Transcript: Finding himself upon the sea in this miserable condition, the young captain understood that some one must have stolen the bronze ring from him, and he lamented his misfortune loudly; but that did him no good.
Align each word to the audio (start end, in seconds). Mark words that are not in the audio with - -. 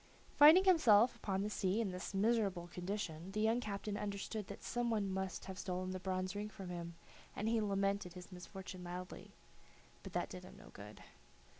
Finding 0.33 0.63
himself 0.63 1.15
upon 1.15 1.43
the 1.43 1.49
sea 1.51 1.79
in 1.79 1.91
this 1.91 2.11
miserable 2.15 2.65
condition, 2.69 3.31
the 3.33 3.39
young 3.39 3.59
captain 3.59 3.95
understood 3.97 4.47
that 4.47 4.63
some 4.63 4.89
one 4.89 5.07
must 5.11 5.45
have 5.45 5.59
stolen 5.59 5.91
the 5.91 5.99
bronze 5.99 6.35
ring 6.35 6.49
from 6.49 6.69
him, 6.69 6.95
and 7.35 7.47
he 7.47 7.61
lamented 7.61 8.13
his 8.15 8.31
misfortune 8.31 8.83
loudly; 8.83 9.29
but 10.01 10.13
that 10.13 10.31
did 10.31 10.43
him 10.43 10.55
no 10.57 10.69
good. 10.71 11.03